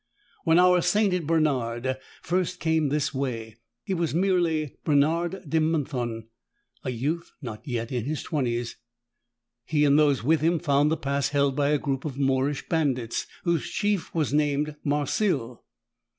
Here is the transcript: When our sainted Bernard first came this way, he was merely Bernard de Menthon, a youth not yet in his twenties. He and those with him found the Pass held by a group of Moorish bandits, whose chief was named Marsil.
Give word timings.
When 0.45 0.57
our 0.57 0.81
sainted 0.81 1.27
Bernard 1.27 1.99
first 2.23 2.59
came 2.59 2.89
this 2.89 3.13
way, 3.13 3.57
he 3.83 3.93
was 3.93 4.15
merely 4.15 4.75
Bernard 4.83 5.47
de 5.47 5.59
Menthon, 5.61 6.27
a 6.83 6.89
youth 6.89 7.33
not 7.39 7.67
yet 7.67 7.91
in 7.91 8.05
his 8.05 8.23
twenties. 8.23 8.77
He 9.63 9.85
and 9.85 9.99
those 9.99 10.23
with 10.23 10.41
him 10.41 10.57
found 10.57 10.89
the 10.91 10.97
Pass 10.97 11.29
held 11.29 11.55
by 11.55 11.69
a 11.69 11.77
group 11.77 12.03
of 12.03 12.17
Moorish 12.17 12.67
bandits, 12.67 13.27
whose 13.43 13.69
chief 13.69 14.11
was 14.15 14.33
named 14.33 14.75
Marsil. 14.83 15.61